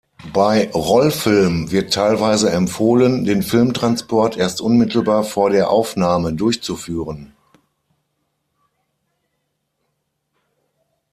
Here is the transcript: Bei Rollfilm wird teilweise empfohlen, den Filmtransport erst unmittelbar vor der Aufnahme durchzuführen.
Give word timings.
Bei 0.33 0.71
Rollfilm 0.71 1.69
wird 1.69 1.93
teilweise 1.93 2.49
empfohlen, 2.49 3.23
den 3.23 3.43
Filmtransport 3.43 4.35
erst 4.35 4.59
unmittelbar 4.59 5.23
vor 5.23 5.51
der 5.51 5.69
Aufnahme 5.69 6.33
durchzuführen. 6.33 7.35